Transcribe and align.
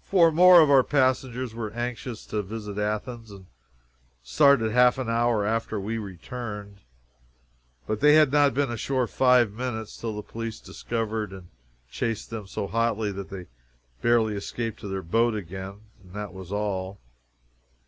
Four 0.00 0.30
more 0.30 0.60
of 0.60 0.70
our 0.70 0.84
passengers 0.84 1.52
were 1.52 1.72
anxious 1.72 2.24
to 2.26 2.40
visit 2.40 2.78
Athens, 2.78 3.32
and 3.32 3.46
started 4.22 4.70
half 4.70 4.96
an 4.96 5.08
hour 5.10 5.44
after 5.44 5.80
we 5.80 5.98
returned; 5.98 6.82
but 7.84 7.98
they 7.98 8.14
had 8.14 8.30
not 8.30 8.54
been 8.54 8.70
ashore 8.70 9.08
five 9.08 9.50
minutes 9.50 9.96
till 9.96 10.14
the 10.14 10.22
police 10.22 10.60
discovered 10.60 11.32
and 11.32 11.48
chased 11.90 12.30
them 12.30 12.46
so 12.46 12.68
hotly 12.68 13.10
that 13.10 13.28
they 13.28 13.48
barely 14.02 14.36
escaped 14.36 14.78
to 14.82 14.86
their 14.88 15.02
boat 15.02 15.34
again, 15.34 15.80
and 16.00 16.12
that 16.14 16.32
was 16.32 16.52
all. 16.52 17.00